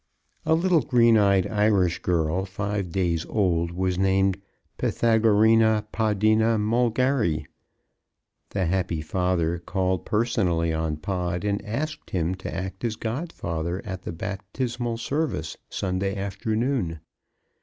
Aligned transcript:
A 0.47 0.55
little 0.55 0.81
green 0.81 1.15
eyed 1.15 1.45
Irish 1.45 1.99
girl, 1.99 2.43
five 2.43 2.91
days 2.91 3.23
old, 3.27 3.69
was 3.69 3.99
named 3.99 4.41
Pythagorina 4.79 5.85
Podina 5.93 6.59
Mulgarry. 6.59 7.45
The 8.49 8.65
happy 8.65 9.01
father 9.01 9.59
called 9.59 10.03
personally 10.03 10.73
on 10.73 10.97
Pod 10.97 11.45
and 11.45 11.63
asked 11.63 12.09
him 12.09 12.33
to 12.41 12.51
act 12.51 12.83
as 12.83 12.95
godfather 12.95 13.79
at 13.85 14.01
the 14.01 14.11
baptismal 14.11 14.97
service, 14.97 15.57
Sunday 15.69 16.15
afternoon. 16.15 16.99